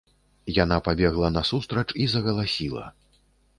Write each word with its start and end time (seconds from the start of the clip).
Яна 0.63 0.77
пабегла 0.87 1.29
насустрач 1.37 1.85
і 2.07 2.09
загаласіла. 2.17 2.91